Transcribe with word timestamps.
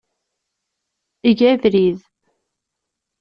Eg 1.29 1.39
abrid. 1.51 1.99